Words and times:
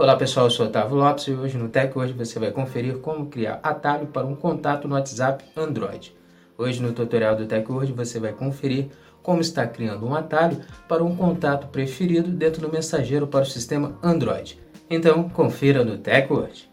Olá 0.00 0.16
pessoal, 0.16 0.46
eu 0.46 0.50
sou 0.50 0.64
Otávio 0.64 0.96
Lopes 0.96 1.26
e 1.26 1.32
hoje 1.32 1.58
no 1.58 1.68
Tech 1.68 1.92
Hoje 1.94 2.14
você 2.14 2.38
vai 2.38 2.50
conferir 2.50 2.96
como 3.00 3.26
criar 3.26 3.60
atalho 3.62 4.06
para 4.06 4.26
um 4.26 4.34
contato 4.34 4.88
no 4.88 4.94
WhatsApp 4.94 5.44
Android. 5.54 6.16
Hoje 6.56 6.82
no 6.82 6.94
tutorial 6.94 7.36
do 7.36 7.44
Tech 7.44 7.70
Hoje 7.70 7.92
você 7.92 8.18
vai 8.18 8.32
conferir 8.32 8.86
como 9.22 9.42
está 9.42 9.66
criando 9.66 10.06
um 10.06 10.14
atalho 10.14 10.56
para 10.88 11.04
um 11.04 11.14
contato 11.14 11.66
preferido 11.66 12.30
dentro 12.30 12.62
do 12.62 12.72
mensageiro 12.72 13.26
para 13.26 13.42
o 13.42 13.46
sistema 13.46 13.98
Android. 14.02 14.58
Então 14.88 15.28
confira 15.28 15.84
no 15.84 15.98
Tech 15.98 16.32
Hoje. 16.32 16.69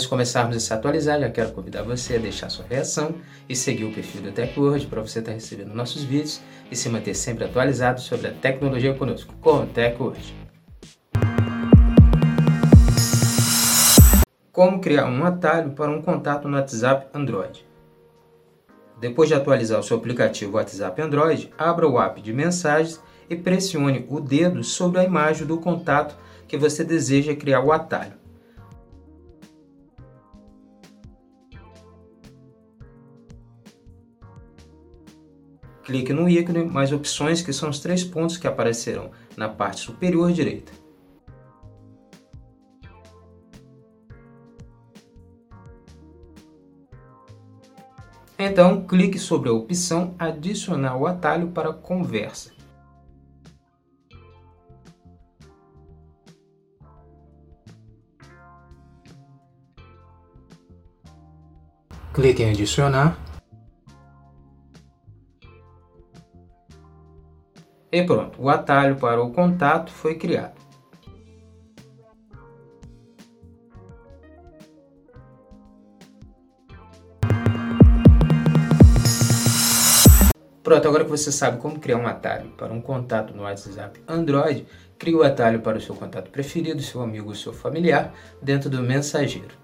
Antes 0.00 0.06
de 0.06 0.16
começarmos 0.16 0.56
a 0.56 0.60
se 0.60 0.72
atualizar, 0.72 1.20
já 1.20 1.28
quero 1.28 1.52
convidar 1.52 1.82
você 1.82 2.16
a 2.16 2.18
deixar 2.18 2.48
sua 2.48 2.64
reação 2.64 3.16
e 3.46 3.54
seguir 3.54 3.84
o 3.84 3.92
perfil 3.92 4.22
do 4.22 4.32
TechWord 4.32 4.86
para 4.86 5.02
você 5.02 5.18
estar 5.18 5.32
recebendo 5.32 5.74
nossos 5.74 6.02
vídeos 6.02 6.40
e 6.70 6.74
se 6.74 6.88
manter 6.88 7.12
sempre 7.12 7.44
atualizado 7.44 8.00
sobre 8.00 8.28
a 8.28 8.32
tecnologia 8.32 8.94
conosco, 8.94 9.34
com 9.42 9.58
o 9.58 9.66
TechWord. 9.66 10.34
Como 14.50 14.80
criar 14.80 15.04
um 15.04 15.22
atalho 15.22 15.72
para 15.72 15.90
um 15.90 16.00
contato 16.00 16.48
no 16.48 16.56
WhatsApp 16.56 17.08
Android. 17.12 17.66
Depois 18.98 19.28
de 19.28 19.34
atualizar 19.34 19.80
o 19.80 19.82
seu 19.82 19.98
aplicativo 19.98 20.56
WhatsApp 20.56 21.02
Android, 21.02 21.52
abra 21.58 21.86
o 21.86 22.00
app 22.00 22.22
de 22.22 22.32
mensagens 22.32 22.98
e 23.28 23.36
pressione 23.36 24.06
o 24.08 24.18
dedo 24.18 24.64
sobre 24.64 24.98
a 24.98 25.04
imagem 25.04 25.46
do 25.46 25.58
contato 25.58 26.16
que 26.48 26.56
você 26.56 26.82
deseja 26.82 27.36
criar 27.36 27.60
o 27.60 27.70
atalho. 27.70 28.18
Clique 35.90 36.12
no 36.12 36.28
ícone 36.28 36.62
mais 36.62 36.92
opções 36.92 37.42
que 37.42 37.52
são 37.52 37.68
os 37.68 37.80
três 37.80 38.04
pontos 38.04 38.36
que 38.36 38.46
aparecerão 38.46 39.10
na 39.36 39.48
parte 39.48 39.80
superior 39.80 40.30
direita. 40.30 40.70
Então, 48.38 48.86
clique 48.86 49.18
sobre 49.18 49.48
a 49.48 49.52
opção 49.52 50.14
Adicionar 50.16 50.96
o 50.96 51.08
atalho 51.08 51.48
para 51.48 51.72
conversa. 51.72 52.52
Clique 62.14 62.44
em 62.44 62.50
Adicionar 62.50 63.29
E 67.92 68.04
pronto, 68.04 68.40
o 68.40 68.48
atalho 68.48 68.96
para 68.96 69.20
o 69.20 69.32
contato 69.32 69.90
foi 69.90 70.14
criado. 70.14 70.60
Pronto, 80.62 80.86
agora 80.86 81.04
que 81.04 81.10
você 81.10 81.32
sabe 81.32 81.58
como 81.58 81.80
criar 81.80 81.96
um 81.96 82.06
atalho 82.06 82.50
para 82.50 82.72
um 82.72 82.80
contato 82.80 83.34
no 83.34 83.42
WhatsApp 83.42 84.00
Android, 84.06 84.64
crie 84.96 85.16
o 85.16 85.24
atalho 85.24 85.60
para 85.60 85.78
o 85.78 85.80
seu 85.80 85.96
contato 85.96 86.30
preferido, 86.30 86.80
seu 86.80 87.02
amigo 87.02 87.30
ou 87.30 87.34
seu 87.34 87.52
familiar, 87.52 88.14
dentro 88.40 88.70
do 88.70 88.80
mensageiro. 88.80 89.59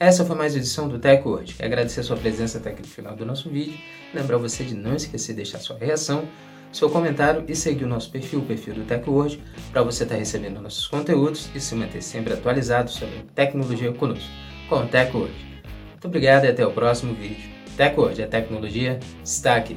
Essa 0.00 0.24
foi 0.24 0.36
mais 0.36 0.54
uma 0.54 0.60
edição 0.60 0.88
do 0.88 0.96
Tech 0.96 1.26
hoje. 1.26 1.56
Agradecer 1.60 1.98
a 1.98 2.02
sua 2.04 2.16
presença 2.16 2.58
até 2.58 2.70
aqui 2.70 2.82
no 2.82 2.86
final 2.86 3.16
do 3.16 3.26
nosso 3.26 3.50
vídeo. 3.50 3.76
Lembrar 4.14 4.36
você 4.36 4.62
de 4.62 4.72
não 4.72 4.94
esquecer 4.94 5.32
de 5.32 5.38
deixar 5.38 5.58
sua 5.58 5.76
reação, 5.76 6.28
seu 6.72 6.88
comentário 6.88 7.44
e 7.48 7.56
seguir 7.56 7.84
o 7.84 7.88
nosso 7.88 8.08
perfil, 8.08 8.38
o 8.38 8.44
perfil 8.44 8.74
do 8.74 8.84
Tech 8.84 9.10
Word, 9.10 9.42
para 9.72 9.82
você 9.82 10.04
estar 10.04 10.14
tá 10.14 10.20
recebendo 10.20 10.60
nossos 10.60 10.86
conteúdos 10.86 11.50
e 11.52 11.58
se 11.58 11.74
manter 11.74 12.00
sempre 12.00 12.32
atualizado 12.32 12.92
sobre 12.92 13.24
tecnologia 13.34 13.92
conosco, 13.92 14.30
com 14.68 14.76
o 14.76 14.86
Tech 14.86 15.16
Word. 15.16 15.34
Muito 15.90 16.06
obrigado 16.06 16.44
e 16.44 16.48
até 16.48 16.64
o 16.64 16.70
próximo 16.70 17.12
vídeo. 17.12 17.50
Tech 17.76 17.98
Word, 17.98 18.22
a 18.22 18.28
tecnologia 18.28 19.00
está 19.24 19.56
aqui. 19.56 19.76